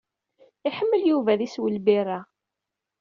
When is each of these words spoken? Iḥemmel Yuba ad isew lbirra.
Iḥemmel 0.67 1.01
Yuba 1.09 1.29
ad 1.33 1.41
isew 1.45 1.65
lbirra. 1.75 2.19